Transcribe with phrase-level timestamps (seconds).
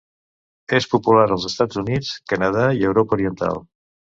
[0.77, 3.63] És popular als Estats Units, Canadà i Europa oriental.